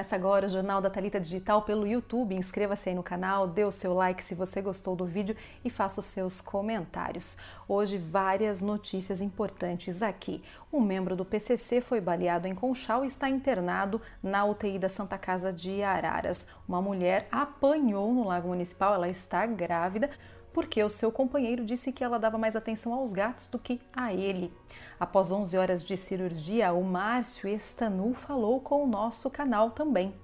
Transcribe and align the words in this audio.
Começa 0.00 0.16
agora 0.16 0.46
o 0.46 0.48
Jornal 0.48 0.80
da 0.80 0.88
Talita 0.88 1.20
Digital 1.20 1.60
pelo 1.60 1.86
YouTube. 1.86 2.34
Inscreva-se 2.34 2.88
aí 2.88 2.94
no 2.94 3.02
canal, 3.02 3.46
dê 3.46 3.64
o 3.64 3.70
seu 3.70 3.92
like 3.92 4.24
se 4.24 4.34
você 4.34 4.62
gostou 4.62 4.96
do 4.96 5.04
vídeo 5.04 5.36
e 5.62 5.68
faça 5.68 6.00
os 6.00 6.06
seus 6.06 6.40
comentários. 6.40 7.36
Hoje, 7.68 7.98
várias 7.98 8.62
notícias 8.62 9.20
importantes 9.20 10.02
aqui. 10.02 10.42
Um 10.72 10.80
membro 10.80 11.14
do 11.14 11.22
PCC 11.22 11.82
foi 11.82 12.00
baleado 12.00 12.48
em 12.48 12.54
Conchal 12.54 13.04
e 13.04 13.08
está 13.08 13.28
internado 13.28 14.00
na 14.22 14.42
UTI 14.46 14.78
da 14.78 14.88
Santa 14.88 15.18
Casa 15.18 15.52
de 15.52 15.82
Araras. 15.82 16.46
Uma 16.66 16.80
mulher 16.80 17.28
apanhou 17.30 18.14
no 18.14 18.26
Lago 18.26 18.48
Municipal, 18.48 18.94
ela 18.94 19.08
está 19.10 19.44
grávida 19.44 20.08
porque 20.52 20.82
o 20.82 20.90
seu 20.90 21.12
companheiro 21.12 21.64
disse 21.64 21.92
que 21.92 22.02
ela 22.02 22.18
dava 22.18 22.38
mais 22.38 22.56
atenção 22.56 22.92
aos 22.92 23.12
gatos 23.12 23.48
do 23.48 23.58
que 23.58 23.80
a 23.92 24.12
ele. 24.12 24.52
Após 24.98 25.32
11 25.32 25.56
horas 25.56 25.84
de 25.84 25.96
cirurgia, 25.96 26.72
o 26.72 26.84
Márcio 26.84 27.48
Estanu 27.48 28.14
falou 28.14 28.60
com 28.60 28.84
o 28.84 28.86
nosso 28.86 29.30
canal 29.30 29.70
também. 29.70 30.14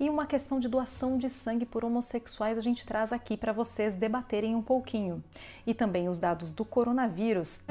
E 0.00 0.08
uma 0.08 0.26
questão 0.26 0.60
de 0.60 0.68
doação 0.68 1.18
de 1.18 1.28
sangue 1.28 1.66
por 1.66 1.84
homossexuais 1.84 2.56
a 2.56 2.60
gente 2.60 2.86
traz 2.86 3.12
aqui 3.12 3.36
para 3.36 3.52
vocês 3.52 3.96
debaterem 3.96 4.54
um 4.54 4.62
pouquinho. 4.62 5.22
E 5.66 5.74
também 5.74 6.08
os 6.08 6.18
dados 6.18 6.52
do 6.52 6.64
coronavírus. 6.64 7.64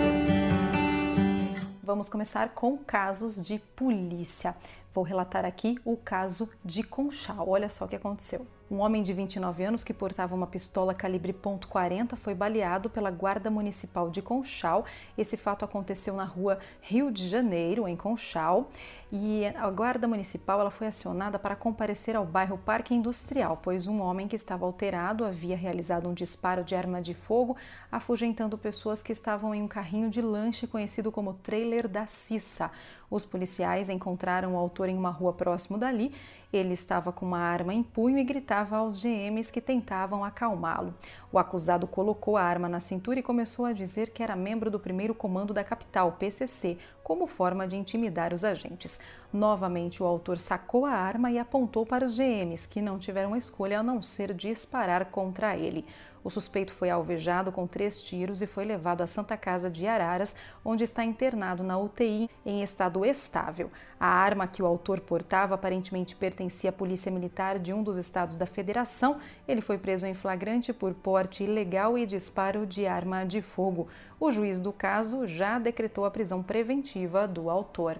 Vamos 1.81 2.09
começar 2.09 2.49
com 2.49 2.77
casos 2.77 3.45
de 3.45 3.59
polícia. 3.59 4.55
Vou 4.93 5.05
relatar 5.05 5.45
aqui 5.45 5.79
o 5.85 5.95
caso 5.95 6.49
de 6.65 6.83
Conchal. 6.83 7.47
Olha 7.47 7.69
só 7.69 7.85
o 7.85 7.87
que 7.87 7.95
aconteceu. 7.95 8.45
Um 8.69 8.79
homem 8.79 9.01
de 9.01 9.13
29 9.13 9.63
anos 9.63 9.81
que 9.81 9.93
portava 9.93 10.35
uma 10.35 10.45
pistola 10.45 10.93
calibre 10.93 11.31
.40 11.31 12.17
foi 12.17 12.35
baleado 12.35 12.89
pela 12.89 13.09
Guarda 13.09 13.49
Municipal 13.49 14.09
de 14.09 14.21
Conchal. 14.21 14.83
Esse 15.17 15.37
fato 15.37 15.63
aconteceu 15.63 16.13
na 16.15 16.25
rua 16.25 16.59
Rio 16.81 17.09
de 17.09 17.29
Janeiro, 17.29 17.87
em 17.87 17.95
Conchal, 17.95 18.69
e 19.09 19.45
a 19.45 19.69
Guarda 19.69 20.05
Municipal 20.05 20.59
ela 20.59 20.69
foi 20.69 20.87
acionada 20.87 21.39
para 21.39 21.55
comparecer 21.55 22.13
ao 22.17 22.25
bairro 22.25 22.57
Parque 22.57 22.93
Industrial, 22.93 23.57
pois 23.63 23.87
um 23.87 24.01
homem 24.01 24.27
que 24.27 24.35
estava 24.35 24.65
alterado 24.65 25.23
havia 25.23 25.55
realizado 25.55 26.09
um 26.09 26.13
disparo 26.13 26.61
de 26.61 26.75
arma 26.75 27.01
de 27.01 27.13
fogo, 27.13 27.55
afugentando 27.89 28.57
pessoas 28.57 29.01
que 29.01 29.13
estavam 29.13 29.55
em 29.55 29.63
um 29.63 29.67
carrinho 29.67 30.09
de 30.09 30.21
lanche 30.21 30.67
conhecido 30.67 31.09
como 31.09 31.35
trailer 31.35 31.87
da 31.87 32.05
Cissa. 32.05 32.69
Os 33.09 33.25
policiais 33.25 33.87
encontraram 33.87 34.55
o 34.55 34.57
autor 34.57 34.89
em 34.89 34.97
uma 34.97 35.09
rua 35.09 35.31
próximo 35.31 35.77
dali. 35.77 36.13
Ele 36.51 36.73
estava 36.73 37.11
com 37.11 37.25
uma 37.25 37.39
arma 37.39 37.73
em 37.73 37.83
punho 37.83 38.17
e 38.17 38.23
gritava 38.23 38.77
aos 38.77 39.01
GMs 39.01 39.51
que 39.51 39.59
tentavam 39.59 40.23
acalmá-lo. 40.23 40.93
O 41.31 41.37
acusado 41.37 41.85
colocou 41.85 42.37
a 42.37 42.43
arma 42.43 42.69
na 42.69 42.79
cintura 42.79 43.19
e 43.19 43.23
começou 43.23 43.65
a 43.65 43.73
dizer 43.73 44.11
que 44.11 44.23
era 44.23 44.35
membro 44.35 44.71
do 44.71 44.79
primeiro 44.79 45.13
comando 45.13 45.53
da 45.53 45.63
capital, 45.63 46.13
PCC, 46.13 46.77
como 47.03 47.27
forma 47.27 47.67
de 47.67 47.75
intimidar 47.75 48.33
os 48.33 48.45
agentes. 48.45 48.99
Novamente, 49.31 50.01
o 50.01 50.05
autor 50.05 50.39
sacou 50.39 50.85
a 50.85 50.91
arma 50.91 51.29
e 51.29 51.37
apontou 51.37 51.85
para 51.85 52.05
os 52.05 52.17
GMs, 52.17 52.67
que 52.67 52.81
não 52.81 52.97
tiveram 52.97 53.35
escolha 53.35 53.79
a 53.79 53.83
não 53.83 54.01
ser 54.01 54.33
disparar 54.33 55.05
contra 55.05 55.55
ele. 55.57 55.85
O 56.23 56.29
suspeito 56.29 56.73
foi 56.73 56.89
alvejado 56.89 57.51
com 57.51 57.65
três 57.65 58.01
tiros 58.01 58.41
e 58.41 58.47
foi 58.47 58.65
levado 58.65 59.01
à 59.01 59.07
Santa 59.07 59.37
Casa 59.37 59.69
de 59.69 59.87
Araras, 59.87 60.35
onde 60.63 60.83
está 60.83 61.03
internado 61.03 61.63
na 61.63 61.77
UTI 61.77 62.29
em 62.45 62.63
estado 62.63 63.05
estável. 63.05 63.71
A 63.99 64.07
arma 64.07 64.47
que 64.47 64.61
o 64.61 64.65
autor 64.65 64.99
portava 64.99 65.55
aparentemente 65.55 66.15
pertencia 66.15 66.69
à 66.69 66.73
Polícia 66.73 67.11
Militar 67.11 67.59
de 67.59 67.73
um 67.73 67.81
dos 67.81 67.97
estados 67.97 68.35
da 68.35 68.45
Federação. 68.45 69.19
Ele 69.47 69.61
foi 69.61 69.77
preso 69.77 70.05
em 70.05 70.13
flagrante 70.13 70.73
por 70.73 70.93
porte 70.93 71.43
ilegal 71.43 71.97
e 71.97 72.05
disparo 72.05 72.65
de 72.65 72.85
arma 72.85 73.25
de 73.25 73.41
fogo. 73.41 73.87
O 74.19 74.31
juiz 74.31 74.59
do 74.59 74.73
caso 74.73 75.27
já 75.27 75.59
decretou 75.59 76.05
a 76.05 76.11
prisão 76.11 76.43
preventiva 76.43 77.27
do 77.27 77.49
autor. 77.49 77.97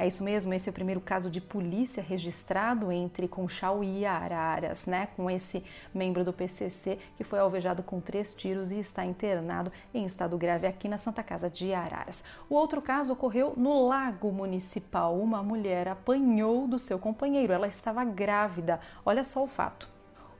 É 0.00 0.06
isso 0.06 0.24
mesmo, 0.24 0.54
esse 0.54 0.66
é 0.66 0.72
o 0.72 0.74
primeiro 0.74 0.98
caso 0.98 1.30
de 1.30 1.42
polícia 1.42 2.02
registrado 2.02 2.90
entre 2.90 3.28
Conchal 3.28 3.84
e 3.84 4.06
Araras, 4.06 4.86
né? 4.86 5.08
Com 5.14 5.30
esse 5.30 5.62
membro 5.92 6.24
do 6.24 6.32
PCC 6.32 6.98
que 7.18 7.22
foi 7.22 7.38
alvejado 7.38 7.82
com 7.82 8.00
três 8.00 8.32
tiros 8.32 8.70
e 8.70 8.78
está 8.80 9.04
internado 9.04 9.70
em 9.92 10.06
estado 10.06 10.38
grave 10.38 10.66
aqui 10.66 10.88
na 10.88 10.96
Santa 10.96 11.22
Casa 11.22 11.50
de 11.50 11.74
Araras. 11.74 12.24
O 12.48 12.54
outro 12.54 12.80
caso 12.80 13.12
ocorreu 13.12 13.52
no 13.58 13.86
Lago 13.88 14.32
Municipal. 14.32 15.20
Uma 15.20 15.42
mulher 15.42 15.86
apanhou 15.88 16.66
do 16.66 16.78
seu 16.78 16.98
companheiro, 16.98 17.52
ela 17.52 17.68
estava 17.68 18.02
grávida. 18.02 18.80
Olha 19.04 19.22
só 19.22 19.44
o 19.44 19.48
fato. 19.48 19.86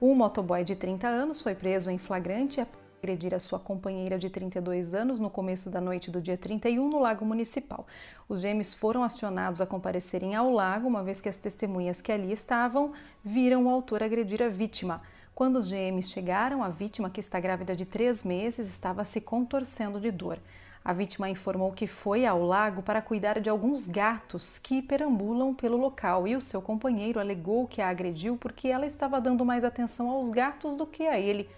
Um 0.00 0.14
motoboy 0.14 0.64
de 0.64 0.74
30 0.74 1.06
anos 1.06 1.42
foi 1.42 1.54
preso 1.54 1.90
em 1.90 1.98
flagrante 1.98 2.62
agredir 3.00 3.34
a 3.34 3.40
sua 3.40 3.58
companheira 3.58 4.18
de 4.18 4.28
32 4.28 4.92
anos 4.92 5.20
no 5.20 5.30
começo 5.30 5.70
da 5.70 5.80
noite 5.80 6.10
do 6.10 6.20
dia 6.20 6.36
31 6.36 6.86
no 6.90 7.00
Lago 7.00 7.24
Municipal. 7.24 7.86
Os 8.28 8.42
gêmeos 8.42 8.74
foram 8.74 9.02
acionados 9.02 9.62
a 9.62 9.66
comparecerem 9.66 10.36
ao 10.36 10.52
lago, 10.52 10.86
uma 10.86 11.02
vez 11.02 11.18
que 11.18 11.28
as 11.28 11.38
testemunhas 11.38 12.02
que 12.02 12.12
ali 12.12 12.30
estavam 12.30 12.92
viram 13.24 13.64
o 13.64 13.70
autor 13.70 14.02
agredir 14.02 14.42
a 14.42 14.48
vítima. 14.48 15.00
Quando 15.34 15.56
os 15.56 15.68
gêmeos 15.68 16.10
chegaram, 16.10 16.62
a 16.62 16.68
vítima, 16.68 17.08
que 17.08 17.20
está 17.20 17.40
grávida 17.40 17.74
de 17.74 17.86
três 17.86 18.22
meses, 18.22 18.68
estava 18.68 19.02
se 19.02 19.22
contorcendo 19.22 19.98
de 19.98 20.10
dor. 20.10 20.38
A 20.84 20.92
vítima 20.92 21.30
informou 21.30 21.72
que 21.72 21.86
foi 21.86 22.26
ao 22.26 22.42
lago 22.44 22.82
para 22.82 23.00
cuidar 23.00 23.40
de 23.40 23.48
alguns 23.48 23.86
gatos 23.86 24.58
que 24.58 24.82
perambulam 24.82 25.54
pelo 25.54 25.78
local 25.78 26.28
e 26.28 26.36
o 26.36 26.40
seu 26.40 26.60
companheiro 26.60 27.18
alegou 27.18 27.66
que 27.66 27.80
a 27.80 27.88
agrediu 27.88 28.36
porque 28.36 28.68
ela 28.68 28.86
estava 28.86 29.20
dando 29.20 29.44
mais 29.44 29.64
atenção 29.64 30.10
aos 30.10 30.30
gatos 30.30 30.76
do 30.76 30.86
que 30.86 31.06
a 31.06 31.18
ele. 31.18 31.48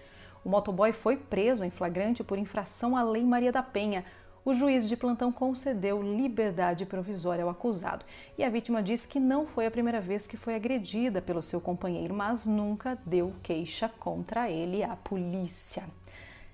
O 0.44 0.48
motoboy 0.48 0.92
foi 0.92 1.16
preso 1.16 1.64
em 1.64 1.70
flagrante 1.70 2.24
por 2.24 2.36
infração 2.36 2.96
à 2.96 3.02
Lei 3.02 3.24
Maria 3.24 3.52
da 3.52 3.62
Penha. 3.62 4.04
O 4.44 4.52
juiz 4.52 4.88
de 4.88 4.96
plantão 4.96 5.30
concedeu 5.30 6.02
liberdade 6.02 6.84
provisória 6.84 7.44
ao 7.44 7.50
acusado 7.50 8.04
e 8.36 8.42
a 8.42 8.50
vítima 8.50 8.82
disse 8.82 9.06
que 9.06 9.20
não 9.20 9.46
foi 9.46 9.66
a 9.66 9.70
primeira 9.70 10.00
vez 10.00 10.26
que 10.26 10.36
foi 10.36 10.56
agredida 10.56 11.22
pelo 11.22 11.42
seu 11.42 11.60
companheiro, 11.60 12.12
mas 12.12 12.44
nunca 12.44 12.98
deu 13.06 13.32
queixa 13.40 13.88
contra 14.00 14.50
ele 14.50 14.82
à 14.82 14.96
polícia. 14.96 15.84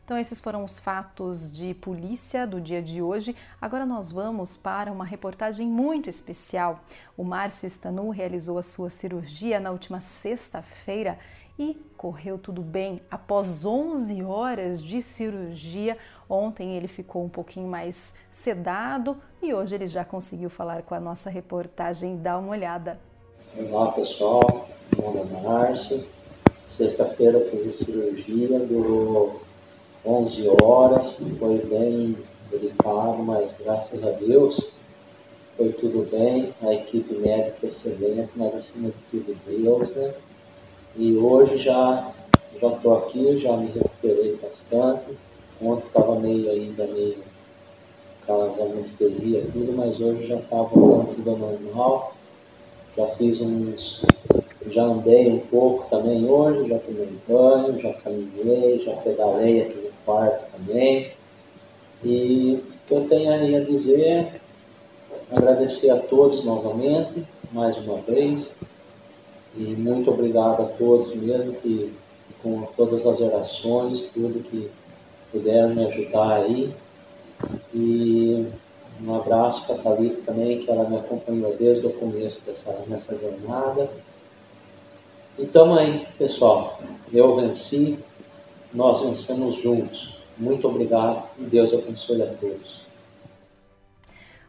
Então, 0.09 0.17
esses 0.17 0.41
foram 0.41 0.65
os 0.65 0.79
fatos 0.79 1.53
de 1.53 1.75
polícia 1.75 2.47
do 2.47 2.63
dia 2.63 2.81
de 2.81 3.03
hoje. 3.03 3.37
Agora 3.61 3.85
nós 3.85 4.11
vamos 4.11 4.57
para 4.57 4.91
uma 4.91 5.05
reportagem 5.05 5.67
muito 5.67 6.09
especial. 6.09 6.81
O 7.15 7.23
Márcio 7.23 7.67
Stanu 7.67 8.09
realizou 8.09 8.57
a 8.57 8.63
sua 8.63 8.89
cirurgia 8.89 9.61
na 9.61 9.71
última 9.71 10.01
sexta-feira 10.01 11.19
e 11.59 11.77
correu 11.95 12.39
tudo 12.39 12.63
bem. 12.63 13.03
Após 13.11 13.67
11 13.67 14.23
horas 14.23 14.83
de 14.83 15.03
cirurgia, 15.03 15.99
ontem 16.27 16.75
ele 16.75 16.89
ficou 16.89 17.23
um 17.23 17.29
pouquinho 17.29 17.69
mais 17.69 18.15
sedado 18.33 19.15
e 19.43 19.53
hoje 19.53 19.75
ele 19.75 19.89
já 19.89 20.07
conseguiu 20.07 20.49
falar 20.49 20.85
com 20.85 20.95
a 20.95 21.01
nossa 21.01 21.29
reportagem. 21.29 22.17
Dá 22.17 22.39
uma 22.39 22.53
olhada. 22.53 22.99
Olá 23.55 23.93
pessoal, 23.93 24.71
meu 24.97 25.13
nome 25.13 25.35
é 25.35 25.43
Márcio. 25.43 26.03
Sexta-feira 26.71 27.41
fiz 27.51 27.75
cirurgia, 27.75 28.59
durou 28.61 29.47
11 30.09 30.49
horas, 30.63 31.17
foi 31.39 31.59
bem 31.67 32.17
delicado, 32.51 33.23
mas 33.25 33.55
graças 33.63 34.03
a 34.03 34.11
Deus 34.13 34.59
foi 35.55 35.71
tudo 35.73 36.09
bem. 36.11 36.55
A 36.63 36.73
equipe 36.73 37.15
médica 37.17 37.67
excelente, 37.67 38.31
mas 38.37 38.55
acima 38.55 38.89
de 38.89 38.95
tudo 39.11 39.37
Deus, 39.47 39.95
né? 39.95 40.15
E 40.97 41.15
hoje 41.15 41.59
já 41.59 42.11
já 42.59 42.69
estou 42.69 42.97
aqui, 42.97 43.39
já 43.39 43.55
me 43.59 43.67
recuperei 43.67 44.39
bastante. 44.43 45.15
Ontem 45.61 45.87
estava 45.87 46.19
meio 46.19 46.51
ainda 46.51 46.87
meio 46.87 47.19
aquelas 48.23 48.59
anestesia 48.59 49.47
tudo, 49.53 49.75
mas 49.77 50.01
hoje 50.01 50.27
já 50.27 50.37
está 50.37 50.63
voltando 50.63 51.17
tudo 51.17 51.37
normal. 51.37 52.15
Já 52.97 53.07
fiz 53.09 53.43
uns. 53.43 54.01
Já 54.71 54.85
andei 54.85 55.29
um 55.33 55.39
pouco 55.39 55.87
também 55.91 56.29
hoje, 56.29 56.69
já 56.69 56.79
tomei 56.79 57.09
banho, 57.29 57.81
já 57.81 57.93
caminhei, 57.95 58.83
já 58.85 58.93
pedalei 58.97 59.63
aqui 59.63 59.88
quarto 60.09 60.51
também. 60.57 61.11
E 62.03 62.63
o 62.63 62.87
que 62.89 62.95
eu 62.95 63.09
tenho 63.09 63.31
aí 63.31 63.55
a 63.55 63.61
dizer, 63.61 64.41
agradecer 65.31 65.91
a 65.91 65.99
todos 65.99 66.43
novamente, 66.45 67.23
mais 67.53 67.77
uma 67.77 67.99
vez, 67.99 68.51
e 69.55 69.61
muito 69.61 70.11
obrigado 70.11 70.63
a 70.63 70.67
todos 70.67 71.15
mesmo 71.15 71.53
que 71.55 71.93
com 72.43 72.63
todas 72.77 73.07
as 73.07 73.21
orações, 73.21 74.09
tudo 74.15 74.43
que 74.45 74.71
puderam 75.31 75.75
me 75.75 75.85
ajudar 75.87 76.37
aí. 76.37 76.73
E 77.75 78.47
um 79.03 79.15
abraço 79.15 79.67
para 79.67 79.75
a 79.75 79.79
Thalita 79.79 80.23
também, 80.25 80.61
que 80.61 80.71
ela 80.71 80.89
me 80.89 80.97
acompanhou 80.97 81.55
desde 81.59 81.87
o 81.87 81.93
começo 81.93 82.41
dessa, 82.47 82.73
nessa 82.87 83.19
jornada. 83.19 83.91
Então 85.39 85.75
aí, 85.75 86.07
pessoal, 86.17 86.81
eu 87.13 87.37
venci, 87.37 87.99
nós 88.73 89.03
vencemos 89.03 89.63
juntos. 89.63 90.19
Muito 90.37 90.69
obrigado 90.69 91.29
e 91.39 91.43
Deus 91.43 91.73
abençoe 91.73 92.23
a 92.23 92.27
todos. 92.35 92.79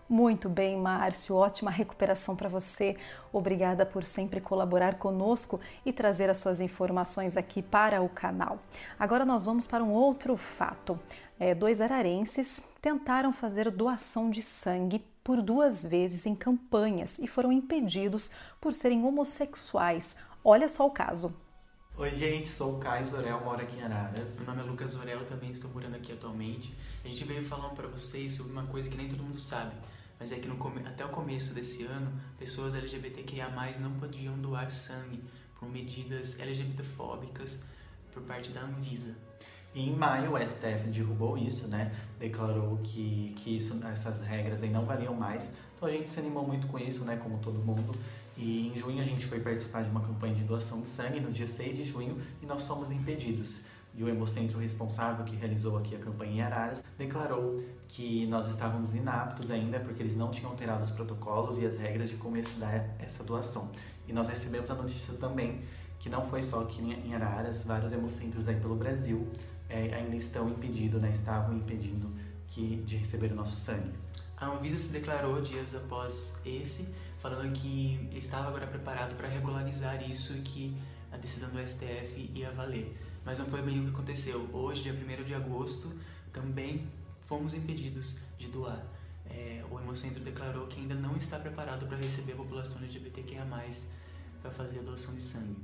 Muito 0.10 0.50
bem, 0.50 0.75
Márcio. 0.75 1.36
Ótima 1.36 1.69
recuperação 1.69 2.36
para 2.36 2.50
você. 2.50 2.98
Obrigada 3.31 3.86
por 3.86 4.04
sempre 4.04 4.42
colaborar 4.42 4.98
conosco 4.98 5.60
e 5.86 5.94
trazer 5.94 6.31
as 6.31 6.38
suas 6.38 6.60
informações 6.60 7.38
aqui 7.38 7.62
para 7.62 8.01
o 8.01 8.10
canal. 8.10 8.57
Agora 8.98 9.24
nós 9.24 9.45
vamos 9.45 9.68
para 9.68 9.83
um 9.83 9.92
outro 9.92 10.36
fato. 10.36 11.00
É, 11.39 11.54
dois 11.54 11.80
ararenses 11.80 12.63
tentaram 12.81 13.31
fazer 13.31 13.69
doação 13.69 14.31
de 14.31 14.42
sangue 14.42 15.06
por 15.24 15.44
duas 15.44 15.86
vezes 15.86 16.25
em 16.25 16.33
campanhas 16.33 17.19
e 17.19 17.27
foram 17.27 17.51
impedidos 17.51 18.31
por 18.60 18.74
serem 18.74 19.06
homossexuais. 19.06 20.16
Olha 20.44 20.68
só 20.68 20.88
o 20.88 20.92
caso. 20.92 21.36
Oi, 22.00 22.16
gente, 22.16 22.48
sou 22.48 22.78
o 22.78 22.80
Caio 22.80 23.06
Zorel, 23.06 23.44
moro 23.44 23.62
aqui 23.62 23.78
em 23.78 23.81
Araras. 23.84 24.38
Meu 24.38 24.48
nome 24.48 24.62
é 24.62 24.72
Lucas 24.72 24.92
Zorel, 24.92 25.25
também 25.25 25.51
estou 25.51 25.69
morando 25.69 25.98
aqui 25.98 26.13
atualmente. 26.13 26.74
A 27.04 27.07
gente 27.10 27.25
veio 27.25 27.44
falando 27.44 27.75
para 27.75 27.90
vocês 27.90 28.31
sobre 28.31 28.54
uma 28.54 28.63
coisa 28.68 28.90
que 28.90 28.96
nem 28.96 29.10
todo 29.10 29.22
mundo 29.22 29.38
sabe, 29.38 29.75
mas 30.18 30.31
é 30.31 30.38
que 30.38 30.48
no, 30.48 30.56
até 30.88 31.04
o 31.04 31.10
começo 31.10 31.54
desse 31.54 31.84
ano, 31.84 32.10
pessoas 32.38 32.74
LGBTQIA+, 32.74 33.50
não 33.81 33.92
podiam 34.00 34.38
doar 34.38 34.72
sangue 34.72 35.22
por 35.60 35.69
medidas 35.69 36.40
LGBTfóbicas 36.40 37.66
por 38.13 38.24
parte 38.24 38.50
da 38.52 38.62
Anvisa. 38.62 39.13
E 39.75 39.90
em 39.90 39.94
maio, 39.94 40.36
o 40.36 40.48
STF 40.48 40.88
derrubou 40.88 41.38
isso, 41.38 41.68
né? 41.68 41.94
Declarou 42.18 42.78
que, 42.78 43.36
que 43.40 43.57
isso, 43.57 43.78
essas 43.86 44.22
regras 44.22 44.63
aí 44.63 44.69
não 44.69 44.86
valiam 44.86 45.13
mais. 45.13 45.52
Então 45.75 45.90
a 45.90 45.92
gente 45.92 46.10
se 46.10 46.19
animou 46.19 46.48
muito 46.48 46.66
com 46.68 46.80
isso, 46.80 47.04
né? 47.04 47.18
Como 47.18 47.40
todo 47.40 47.60
mundo. 47.60 47.92
E 48.40 48.70
em 48.70 48.74
junho 48.74 49.02
a 49.02 49.06
gente 49.06 49.26
foi 49.26 49.42
participar 49.42 49.84
de 49.84 49.90
uma 49.90 50.00
campanha 50.00 50.34
de 50.34 50.44
doação 50.44 50.80
de 50.80 50.88
sangue 50.88 51.20
no 51.20 51.30
dia 51.30 51.46
6 51.46 51.76
de 51.76 51.84
junho 51.84 52.22
e 52.42 52.46
nós 52.46 52.66
fomos 52.66 52.90
impedidos. 52.90 53.64
E 53.94 54.02
o 54.02 54.08
Hemocentro 54.08 54.58
responsável 54.60 55.26
que 55.26 55.36
realizou 55.36 55.78
aqui 55.78 55.94
a 55.94 56.00
campanha 56.00 56.32
em 56.32 56.42
Araras 56.42 56.82
declarou 56.98 57.62
que 57.90 58.26
nós 58.28 58.48
estávamos 58.48 58.96
inaptos 58.96 59.52
ainda 59.52 59.82
porque 59.82 60.02
eles 60.02 60.16
não 60.16 60.32
tinham 60.32 60.52
alterado 60.52 60.82
os 60.82 60.90
protocolos 60.90 61.60
e 61.60 61.66
as 61.66 61.76
regras 61.76 62.10
de 62.10 62.16
como 62.16 62.42
se 62.42 62.54
dar 62.54 62.96
essa 62.98 63.26
doação. 63.26 63.70
E 64.08 64.14
nós 64.14 64.30
recebemos 64.30 64.72
a 64.72 64.76
notícia 64.76 65.14
também 65.16 65.62
que 66.00 66.08
não 66.08 66.26
foi 66.26 66.42
só 66.42 66.62
aqui 66.62 66.82
em 66.82 67.14
Araras, 67.14 67.66
vários 67.66 67.92
hemocentros 67.92 68.48
aí 68.48 68.56
pelo 68.56 68.78
Brasil 68.78 69.28
é, 69.68 69.94
ainda 69.96 70.16
estão 70.16 70.48
impedidos, 70.48 71.02
né, 71.02 71.12
estavam 71.12 71.58
impedindo 71.58 72.10
que, 72.48 72.78
de 72.86 72.96
receber 72.96 73.34
o 73.34 73.36
nosso 73.36 73.58
sangue. 73.58 73.92
A 74.38 74.48
Anvisa 74.48 74.80
se 74.80 74.94
declarou 74.94 75.42
dias 75.42 75.76
após 75.76 76.40
esse 76.46 76.88
falando 77.19 77.54
que 77.54 78.10
estava 78.13 78.48
agora 78.48 78.66
preparado 78.66 79.16
para 79.16 79.27
regularizar 79.27 80.01
isso 80.10 80.33
e 80.33 80.42
que 80.42 80.77
a 81.12 81.18
decisão 81.18 81.50
do 81.50 81.60
STF 81.60 82.31
ia 82.33 82.51
valer. 82.51 82.98
Mas 83.25 83.38
não 83.38 83.45
foi 83.45 83.62
bem 83.62 83.80
o 83.80 83.83
que 83.83 83.89
aconteceu. 83.89 84.50
Hoje, 84.54 84.83
dia 84.83 84.94
1 84.94 85.24
de 85.24 85.33
agosto, 85.33 85.92
também 86.31 86.88
fomos 87.27 87.54
impedidos 87.54 88.18
de 88.38 88.48
doar. 88.48 88.83
É, 89.30 89.63
o 89.69 89.80
Hemocentro 89.80 90.24
declarou 90.24 90.66
que 90.68 90.80
ainda 90.80 90.95
não 90.95 91.16
está 91.16 91.38
preparado 91.38 91.86
para 91.86 91.98
receber 91.98 92.33
a 92.33 92.36
população 92.38 92.80
LGBTQIA+, 92.80 93.45
para 94.42 94.51
fazer 94.51 94.80
a 94.80 94.81
doação 94.81 95.13
de 95.13 95.21
sangue. 95.21 95.57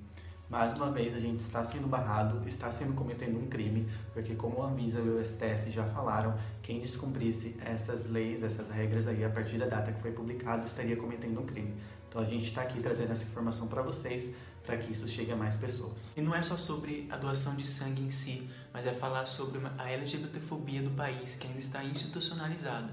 Mais 0.50 0.74
uma 0.74 0.92
vez, 0.92 1.16
a 1.16 1.20
gente 1.20 1.40
está 1.40 1.64
sendo 1.64 1.88
barrado, 1.88 2.48
está 2.48 2.72
sendo 2.72 2.94
cometendo 2.94 3.40
um 3.40 3.48
crime, 3.48 3.90
porque 4.14 4.36
como 4.36 4.62
a 4.62 4.68
Anvisa 4.68 5.00
e 5.00 5.10
o 5.10 5.26
STF 5.26 5.72
já 5.72 5.84
falaram, 5.86 6.38
quem 6.62 6.80
descumprisse 6.80 7.58
essas 7.66 8.10
leis, 8.10 8.44
essas 8.44 8.70
regras 8.70 9.08
aí, 9.08 9.24
a 9.24 9.30
partir 9.30 9.58
da 9.58 9.66
data 9.66 9.92
que 9.92 10.02
foi 10.02 10.12
publicado, 10.12 10.66
estaria 10.66 10.96
cometendo 10.96 11.40
um 11.42 11.46
crime. 11.46 11.76
Então 12.08 12.22
a 12.22 12.26
gente 12.26 12.46
está 12.46 12.62
aqui 12.62 12.80
trazendo 12.80 13.12
essa 13.12 13.24
informação 13.24 13.68
para 13.68 13.82
vocês, 13.82 14.34
para 14.64 14.78
que 14.78 14.92
isso 14.92 15.08
chegue 15.08 15.32
a 15.32 15.36
mais 15.36 15.58
pessoas. 15.58 16.14
E 16.16 16.22
não 16.22 16.34
é 16.34 16.42
só 16.42 16.58
sobre 16.58 17.08
a 17.12 17.18
doação 17.18 17.56
de 17.56 17.68
sangue 17.68 18.04
em 18.04 18.10
si, 18.10 18.50
mas 18.72 18.86
é 18.86 18.92
falar 18.92 19.26
sobre 19.26 19.60
a 19.78 19.90
LGBTfobia 19.90 20.82
do 20.82 20.92
país, 20.92 21.36
que 21.36 21.48
ainda 21.48 21.60
está 21.60 21.84
institucionalizada. 21.84 22.90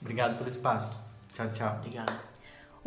Obrigado 0.00 0.38
pelo 0.38 0.48
espaço. 0.48 0.98
Tchau, 1.34 1.50
tchau. 1.52 1.76
Obrigado. 1.76 2.37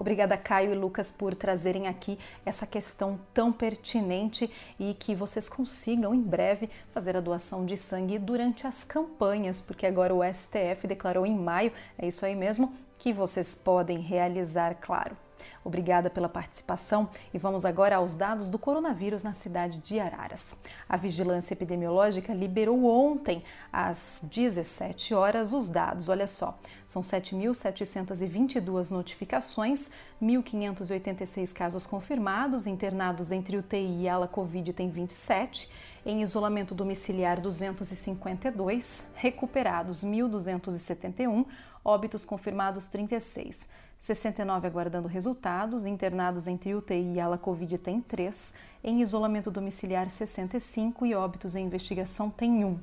Obrigada, 0.01 0.35
Caio 0.35 0.71
e 0.71 0.75
Lucas, 0.75 1.11
por 1.11 1.35
trazerem 1.35 1.87
aqui 1.87 2.17
essa 2.43 2.65
questão 2.65 3.19
tão 3.35 3.53
pertinente 3.53 4.49
e 4.79 4.95
que 4.95 5.13
vocês 5.13 5.47
consigam 5.47 6.11
em 6.15 6.19
breve 6.19 6.71
fazer 6.91 7.15
a 7.15 7.19
doação 7.19 7.67
de 7.67 7.77
sangue 7.77 8.17
durante 8.17 8.65
as 8.65 8.83
campanhas, 8.83 9.61
porque 9.61 9.85
agora 9.85 10.11
o 10.11 10.23
STF 10.23 10.87
declarou 10.87 11.23
em 11.23 11.37
maio, 11.37 11.71
é 11.99 12.07
isso 12.07 12.25
aí 12.25 12.35
mesmo, 12.35 12.73
que 12.97 13.13
vocês 13.13 13.53
podem 13.53 13.99
realizar, 13.99 14.73
claro. 14.81 15.15
Obrigada 15.63 16.09
pela 16.09 16.27
participação 16.27 17.09
e 17.33 17.37
vamos 17.37 17.65
agora 17.65 17.97
aos 17.97 18.15
dados 18.15 18.49
do 18.49 18.57
coronavírus 18.57 19.23
na 19.23 19.33
cidade 19.33 19.77
de 19.79 19.99
Araras. 19.99 20.55
A 20.87 20.97
Vigilância 20.97 21.53
Epidemiológica 21.53 22.33
liberou 22.33 22.85
ontem, 22.85 23.43
às 23.71 24.19
17 24.23 25.13
horas, 25.13 25.53
os 25.53 25.69
dados. 25.69 26.09
Olha 26.09 26.27
só, 26.27 26.57
são 26.87 27.01
7.722 27.01 28.91
notificações, 28.91 29.89
1.586 30.21 31.53
casos 31.53 31.85
confirmados, 31.85 32.67
internados 32.67 33.31
entre 33.31 33.57
UTI 33.57 34.01
e 34.01 34.09
ala 34.09 34.27
Covid 34.27 34.73
tem 34.73 34.89
27, 34.89 35.69
em 36.05 36.21
isolamento 36.21 36.73
domiciliar 36.73 37.39
252, 37.39 39.13
recuperados 39.15 40.03
1.271, 40.03 41.45
óbitos 41.83 42.25
confirmados 42.25 42.87
36. 42.87 43.69
69 44.01 44.65
aguardando 44.65 45.07
resultados, 45.07 45.85
internados 45.85 46.47
entre 46.47 46.73
UTI 46.73 47.13
e 47.13 47.19
ala 47.19 47.37
Covid 47.37 47.77
tem 47.77 48.01
3, 48.01 48.55
em 48.83 48.99
isolamento 48.99 49.51
domiciliar 49.51 50.09
65 50.09 51.05
e 51.05 51.13
óbitos 51.13 51.55
em 51.55 51.63
investigação 51.63 52.27
tem 52.27 52.65
1. 52.65 52.79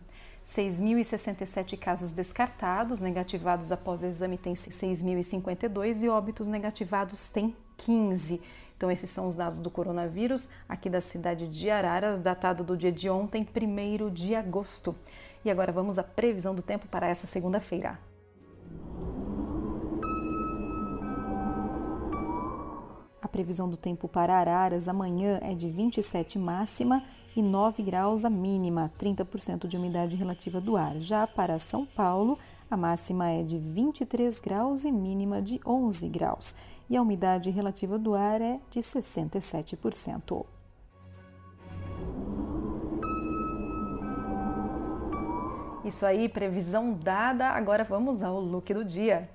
6.067 0.47 1.77
casos 1.77 2.13
descartados, 2.13 3.01
negativados 3.01 3.73
após 3.73 4.05
exame 4.05 4.39
tem 4.39 4.55
6.052 4.55 6.05
e 6.05 6.09
óbitos 6.09 6.47
negativados 6.47 7.29
tem 7.29 7.55
15. 7.79 8.41
Então, 8.77 8.89
esses 8.89 9.11
são 9.11 9.27
os 9.27 9.35
dados 9.35 9.59
do 9.59 9.73
coronavírus 9.73 10.49
aqui 10.69 10.89
da 10.89 11.01
cidade 11.01 11.49
de 11.49 11.69
Araras, 11.69 12.21
datado 12.21 12.63
do 12.63 12.77
dia 12.77 12.93
de 12.93 13.11
ontem, 13.11 13.45
1 13.45 14.09
de 14.09 14.37
agosto. 14.37 14.95
E 15.45 15.51
agora 15.51 15.73
vamos 15.73 15.99
à 15.99 16.05
previsão 16.05 16.55
do 16.55 16.63
tempo 16.63 16.87
para 16.87 17.09
essa 17.09 17.27
segunda-feira. 17.27 17.99
A 23.29 23.31
previsão 23.31 23.69
do 23.69 23.77
tempo 23.77 24.09
para 24.09 24.39
Araras 24.39 24.89
amanhã 24.89 25.39
é 25.43 25.55
de 25.55 25.69
27 25.69 26.39
máxima 26.39 27.05
e 27.37 27.43
9 27.43 27.83
graus 27.83 28.25
a 28.25 28.31
mínima, 28.31 28.91
30% 28.99 29.67
de 29.67 29.77
umidade 29.77 30.17
relativa 30.17 30.63
do 30.63 30.79
ar. 30.79 30.99
Já 30.99 31.27
para 31.27 31.59
São 31.59 31.85
Paulo, 31.85 32.39
a 32.71 32.75
máxima 32.75 33.29
é 33.29 33.43
de 33.43 33.59
23 33.59 34.41
graus 34.41 34.87
e 34.87 34.91
mínima 34.91 35.43
de 35.43 35.61
11 35.67 36.09
graus. 36.09 36.57
E 36.89 36.97
a 36.97 37.03
umidade 37.03 37.51
relativa 37.51 37.99
do 37.99 38.15
ar 38.15 38.41
é 38.41 38.59
de 38.71 38.81
67%. 38.81 40.47
Isso 45.85 46.07
aí, 46.07 46.31
previsão 46.31 46.95
dada. 46.95 47.51
Agora 47.51 47.85
vamos 47.85 48.23
ao 48.23 48.41
look 48.41 48.73
do 48.73 48.83
dia. 48.83 49.29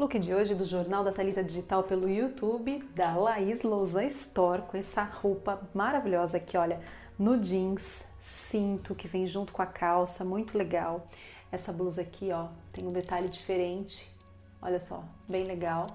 Look 0.00 0.18
de 0.18 0.32
hoje 0.32 0.54
do 0.54 0.64
Jornal 0.64 1.04
da 1.04 1.12
Talita 1.12 1.44
Digital 1.44 1.82
pelo 1.82 2.08
YouTube 2.08 2.82
da 2.94 3.14
Laís 3.16 3.62
Lousan 3.62 4.06
Store 4.06 4.62
com 4.62 4.78
essa 4.78 5.02
roupa 5.02 5.60
maravilhosa 5.74 6.38
aqui, 6.38 6.56
olha, 6.56 6.80
no 7.18 7.38
jeans, 7.38 8.02
cinto 8.18 8.94
que 8.94 9.06
vem 9.06 9.26
junto 9.26 9.52
com 9.52 9.60
a 9.60 9.66
calça, 9.66 10.24
muito 10.24 10.56
legal. 10.56 11.06
Essa 11.52 11.70
blusa 11.70 12.00
aqui, 12.00 12.32
ó, 12.32 12.48
tem 12.72 12.86
um 12.86 12.92
detalhe 12.92 13.28
diferente, 13.28 14.10
olha 14.62 14.80
só, 14.80 15.04
bem 15.28 15.44
legal. 15.44 15.86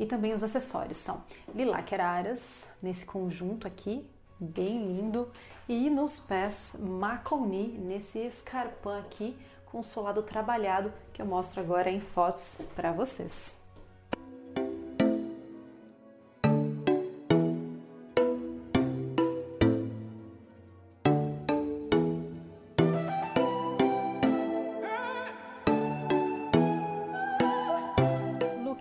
E 0.00 0.04
também 0.04 0.32
os 0.32 0.42
acessórios 0.42 0.98
são 0.98 1.22
lilac 1.54 1.94
araras 1.94 2.66
nesse 2.82 3.06
conjunto 3.06 3.68
aqui, 3.68 4.04
bem 4.40 4.84
lindo, 4.84 5.30
e 5.68 5.88
nos 5.88 6.18
pés 6.18 6.74
Maconi 6.76 7.68
nesse 7.68 8.18
escarpão 8.18 8.98
aqui 8.98 9.38
com 9.74 9.80
o 9.80 9.82
solado 9.82 10.22
trabalhado 10.22 10.92
que 11.12 11.20
eu 11.20 11.26
mostro 11.26 11.60
agora 11.60 11.90
em 11.90 11.98
fotos 11.98 12.62
para 12.76 12.92
vocês. 12.92 13.60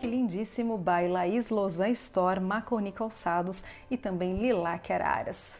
Lindíssimo 0.03 0.77
by 0.77 1.07
Laís 1.09 1.49
Lozan 1.49 1.89
Store, 1.89 2.39
Maconi 2.39 2.91
Calçados 2.91 3.63
e 3.89 3.97
também 3.97 4.37
Lilac 4.37 4.93
Araras. 4.93 5.55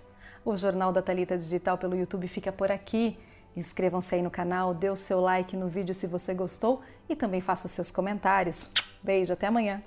O 0.46 0.56
Jornal 0.56 0.92
da 0.92 1.02
Talita 1.02 1.36
Digital 1.36 1.78
pelo 1.78 1.96
YouTube 1.96 2.28
fica 2.28 2.52
por 2.52 2.72
aqui. 2.72 3.18
Inscrevam-se 3.56 4.16
aí 4.16 4.22
no 4.22 4.32
canal, 4.32 4.74
dê 4.74 4.90
o 4.90 4.96
seu 4.96 5.22
like 5.22 5.56
no 5.56 5.68
vídeo 5.68 5.94
se 5.94 6.08
você 6.08 6.34
gostou 6.34 6.82
e 7.08 7.16
também 7.16 7.40
faça 7.40 7.68
os 7.68 7.72
seus 7.72 7.92
comentários. 7.92 8.74
Beijo, 9.02 9.34
até 9.34 9.48
amanhã! 9.48 9.84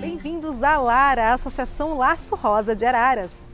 Bem-vindos 0.00 0.62
à 0.62 0.78
Lara, 0.78 1.32
Associação 1.32 1.96
Laço 1.96 2.34
Rosa 2.34 2.74
de 2.74 2.84
Araras. 2.84 3.49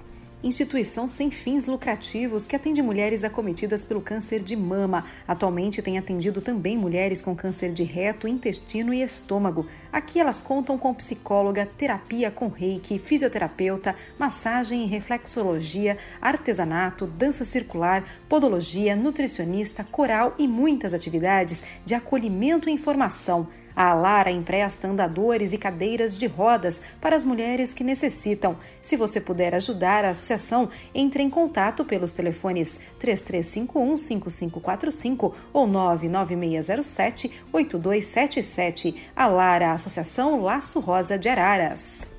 Instituição 0.47 1.09
sem 1.09 1.31
fins 1.31 1.67
lucrativos 1.67 2.47
que 2.47 2.55
atende 2.55 2.81
mulheres 2.81 3.25
acometidas 3.25 3.85
pelo 3.85 4.01
câncer 4.01 4.43
de 4.43 4.55
mama. 4.57 5.05
Atualmente 5.27 5.83
tem 5.83 5.99
atendido 5.99 6.41
também 6.41 6.77
mulheres 6.77 7.21
com 7.21 7.35
câncer 7.35 7.73
de 7.73 7.83
reto, 7.83 8.29
intestino 8.29 8.95
e 8.95 9.03
estômago. 9.03 9.67
Aqui 9.93 10.21
elas 10.21 10.41
contam 10.41 10.79
com 10.79 10.95
psicóloga, 10.95 11.67
terapia 11.67 12.31
com 12.31 12.49
reiki, 12.49 12.99
fisioterapeuta, 12.99 13.95
massagem 14.19 14.85
e 14.85 14.87
reflexologia, 14.87 15.99
artesanato, 16.21 17.07
dança 17.07 17.45
circular, 17.45 18.05
podologia, 18.29 18.95
nutricionista, 18.95 19.85
coral 19.85 20.35
e 20.39 20.47
muitas 20.47 20.95
atividades 20.95 21.65
de 21.85 21.95
acolhimento 21.95 22.69
e 22.69 22.73
informação. 22.73 23.49
A 23.77 23.93
Lara 23.93 24.31
empresta 24.31 24.89
andadores 24.89 25.53
e 25.53 25.59
cadeiras 25.59 26.17
de 26.17 26.27
rodas 26.27 26.81
para 26.99 27.15
as 27.15 27.25
mulheres 27.25 27.75
que 27.75 27.85
necessitam. 27.85 28.57
Se 28.81 28.97
você 28.97 29.21
puder 29.21 29.55
ajudar 29.55 30.03
a 30.03 30.09
associação, 30.09 30.71
entre 30.95 31.23
em 31.23 31.29
contato 31.29 31.85
pelos 31.85 32.15
telefones 32.15 32.81
3351 32.99 33.99
5545 33.99 35.37
ou 35.53 35.67
99607 35.67 37.31
8277. 37.53 39.11
A 39.15 39.27
Lara, 39.27 39.73
Associação 39.73 40.41
Laço 40.41 40.81
Rosa 40.81 41.19
de 41.19 41.29
Araras. 41.29 42.16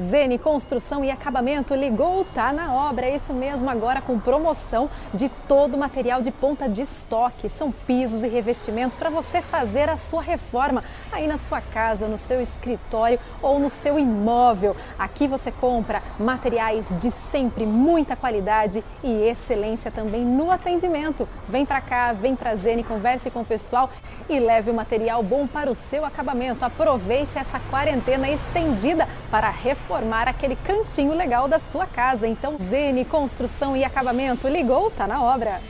Zene 0.00 0.38
Construção 0.38 1.04
e 1.04 1.10
Acabamento 1.10 1.72
ligou, 1.72 2.24
tá 2.34 2.52
na 2.52 2.74
obra, 2.74 3.06
é 3.06 3.14
isso 3.14 3.32
mesmo, 3.32 3.70
agora 3.70 4.00
com 4.00 4.18
promoção 4.18 4.90
de 5.12 5.28
todo 5.28 5.74
o 5.74 5.78
material 5.78 6.20
de 6.20 6.32
ponta 6.32 6.68
de 6.68 6.82
estoque. 6.82 7.48
São 7.48 7.70
pisos 7.70 8.24
e 8.24 8.28
revestimentos 8.28 8.98
para 8.98 9.08
você 9.08 9.40
fazer 9.40 9.88
a 9.88 9.96
sua 9.96 10.20
reforma 10.20 10.82
aí 11.12 11.28
na 11.28 11.38
sua 11.38 11.60
casa, 11.60 12.08
no 12.08 12.18
seu 12.18 12.40
escritório 12.40 13.20
ou 13.40 13.60
no 13.60 13.70
seu 13.70 13.96
imóvel. 13.96 14.76
Aqui 14.98 15.28
você 15.28 15.52
compra 15.52 16.02
materiais 16.18 16.88
de 17.00 17.12
sempre, 17.12 17.64
muita 17.64 18.16
qualidade 18.16 18.82
e 19.02 19.12
excelência 19.22 19.92
também 19.92 20.24
no 20.24 20.50
atendimento. 20.50 21.28
Vem 21.48 21.64
para 21.64 21.80
cá, 21.80 22.12
vem 22.12 22.34
para 22.34 22.56
Zene, 22.56 22.82
converse 22.82 23.30
com 23.30 23.42
o 23.42 23.44
pessoal 23.44 23.88
e 24.28 24.40
leve 24.40 24.72
o 24.72 24.74
material 24.74 25.22
bom 25.22 25.46
para 25.46 25.70
o 25.70 25.74
seu 25.74 26.04
acabamento. 26.04 26.64
Aproveite 26.64 27.38
essa 27.38 27.60
quarentena 27.70 28.28
estendida 28.28 29.06
para 29.30 29.50
reformar 29.50 29.83
reformar 29.84 30.28
aquele 30.28 30.56
cantinho 30.56 31.12
legal 31.12 31.46
da 31.46 31.58
sua 31.58 31.86
casa. 31.86 32.26
Então, 32.26 32.56
Zene 32.58 33.04
Construção 33.04 33.76
e 33.76 33.84
Acabamento 33.84 34.48
ligou, 34.48 34.90
tá 34.90 35.06
na 35.06 35.22
obra. 35.22 35.60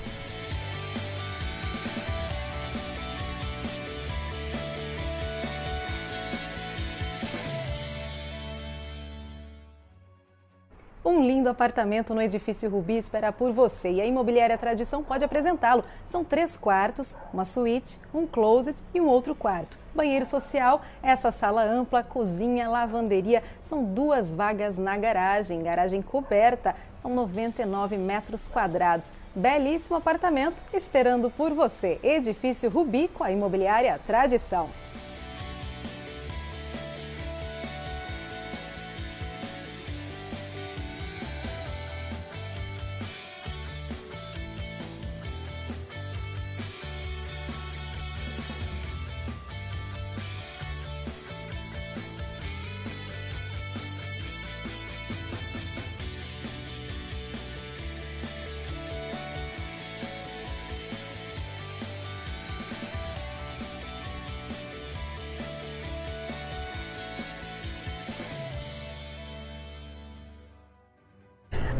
Um 11.05 11.23
lindo 11.23 11.51
apartamento 11.51 12.15
no 12.15 12.23
edifício 12.23 12.71
Rubi 12.71 12.97
espera 12.97 13.31
por 13.31 13.53
você 13.53 13.91
e 13.93 14.01
a 14.01 14.07
Imobiliária 14.07 14.57
Tradição 14.57 15.05
pode 15.05 15.23
apresentá-lo. 15.23 15.85
São 16.07 16.25
três 16.25 16.57
quartos, 16.57 17.15
uma 17.31 17.45
suíte, 17.45 18.01
um 18.15 18.27
closet 18.27 18.83
e 18.95 19.03
um 19.03 19.07
outro 19.07 19.35
quarto. 19.35 19.79
Banheiro 19.95 20.25
social, 20.25 20.81
essa 21.03 21.31
sala 21.31 21.63
ampla, 21.63 22.03
cozinha, 22.03 22.71
lavanderia, 22.71 23.43
são 23.61 23.85
duas 23.85 24.33
vagas 24.33 24.79
na 24.79 24.97
garagem, 24.97 25.63
garagem 25.63 26.01
coberta, 26.01 26.75
são 26.97 27.15
99 27.15 27.99
metros 27.99 28.49
quadrados. 28.49 29.13
Belíssimo 29.37 29.97
apartamento 29.97 30.65
esperando 30.73 31.29
por 31.29 31.53
você. 31.53 32.01
Edifício 32.03 32.71
Rubi 32.71 33.09
com 33.09 33.23
a 33.23 33.31
Imobiliária 33.31 34.01
Tradição. 34.07 34.71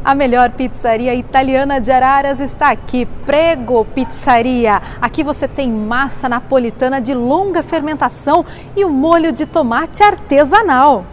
A 0.05 0.15
melhor 0.15 0.51
pizzaria 0.51 1.15
italiana 1.15 1.81
de 1.81 1.91
Araras 1.91 2.39
está 2.39 2.69
aqui, 2.71 3.07
Prego 3.25 3.87
Pizzaria. 3.87 4.83
Aqui 5.01 5.25
você 5.25 5.49
tem 5.49 5.73
massa 5.73 6.29
napolitana 6.29 7.01
de 7.01 7.15
longa 7.15 7.63
fermentação 7.63 8.45
e 8.77 8.85
um 8.85 8.91
molho 8.91 9.33
de 9.33 9.47
tomate 9.47 10.03
artesanal. 10.03 11.07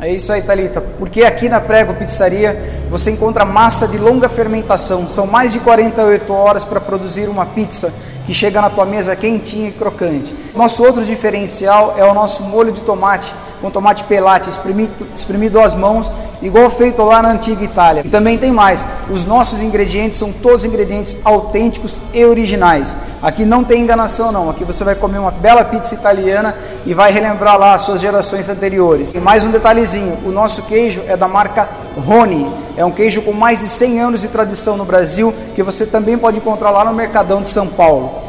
É 0.00 0.10
isso 0.10 0.32
aí, 0.32 0.40
Thalita, 0.40 0.80
porque 0.80 1.24
aqui 1.24 1.46
na 1.46 1.60
Prego 1.60 1.92
Pizzaria 1.92 2.56
você 2.88 3.10
encontra 3.10 3.44
massa 3.44 3.86
de 3.86 3.98
longa 3.98 4.30
fermentação. 4.30 5.06
São 5.06 5.26
mais 5.26 5.52
de 5.52 5.60
48 5.60 6.32
horas 6.32 6.64
para 6.64 6.80
produzir 6.80 7.28
uma 7.28 7.44
pizza 7.44 7.92
que 8.24 8.32
chega 8.32 8.62
na 8.62 8.70
tua 8.70 8.86
mesa 8.86 9.14
quentinha 9.14 9.68
e 9.68 9.72
crocante. 9.72 10.34
Nosso 10.54 10.82
outro 10.82 11.04
diferencial 11.04 11.96
é 11.98 12.04
o 12.04 12.14
nosso 12.14 12.44
molho 12.44 12.72
de 12.72 12.80
tomate 12.80 13.30
com 13.60 13.70
tomate 13.70 14.04
pelate 14.04 14.48
espremido, 14.48 15.06
espremido 15.14 15.60
às 15.60 15.74
mãos, 15.74 16.10
igual 16.40 16.70
feito 16.70 17.02
lá 17.02 17.20
na 17.22 17.30
antiga 17.30 17.64
Itália. 17.64 18.02
E 18.04 18.08
também 18.08 18.38
tem 18.38 18.52
mais, 18.52 18.84
os 19.10 19.24
nossos 19.24 19.62
ingredientes 19.62 20.18
são 20.18 20.32
todos 20.32 20.64
ingredientes 20.64 21.18
autênticos 21.24 22.00
e 22.12 22.24
originais. 22.24 22.96
Aqui 23.22 23.44
não 23.44 23.64
tem 23.64 23.82
enganação 23.82 24.30
não, 24.30 24.48
aqui 24.50 24.64
você 24.64 24.84
vai 24.84 24.94
comer 24.94 25.18
uma 25.18 25.30
bela 25.30 25.64
pizza 25.64 25.94
italiana 25.94 26.54
e 26.86 26.94
vai 26.94 27.10
relembrar 27.10 27.58
lá 27.58 27.74
as 27.74 27.82
suas 27.82 28.00
gerações 28.00 28.48
anteriores. 28.48 29.12
E 29.14 29.20
mais 29.20 29.44
um 29.44 29.50
detalhezinho, 29.50 30.18
o 30.24 30.30
nosso 30.30 30.62
queijo 30.62 31.02
é 31.08 31.16
da 31.16 31.26
marca 31.26 31.68
Rony, 31.96 32.50
é 32.76 32.84
um 32.84 32.90
queijo 32.90 33.22
com 33.22 33.32
mais 33.32 33.60
de 33.60 33.66
100 33.66 34.00
anos 34.00 34.20
de 34.20 34.28
tradição 34.28 34.76
no 34.76 34.84
Brasil, 34.84 35.34
que 35.54 35.62
você 35.62 35.84
também 35.84 36.16
pode 36.16 36.38
encontrar 36.38 36.70
lá 36.70 36.84
no 36.84 36.94
Mercadão 36.94 37.42
de 37.42 37.48
São 37.48 37.66
Paulo. 37.66 38.28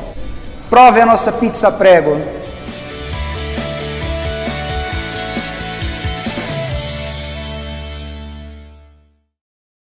Prove 0.69 1.01
a 1.01 1.05
nossa 1.05 1.31
pizza 1.31 1.71
prego. 1.71 2.38